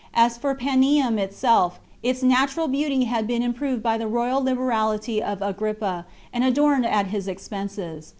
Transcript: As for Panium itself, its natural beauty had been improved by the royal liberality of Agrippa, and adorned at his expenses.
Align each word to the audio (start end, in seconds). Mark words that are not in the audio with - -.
As 0.15 0.35
for 0.35 0.55
Panium 0.55 1.19
itself, 1.19 1.79
its 2.01 2.23
natural 2.23 2.67
beauty 2.67 3.03
had 3.03 3.27
been 3.27 3.43
improved 3.43 3.83
by 3.83 3.99
the 3.99 4.07
royal 4.07 4.41
liberality 4.43 5.21
of 5.21 5.43
Agrippa, 5.43 6.07
and 6.33 6.43
adorned 6.43 6.87
at 6.87 7.05
his 7.13 7.27
expenses. 7.27 8.09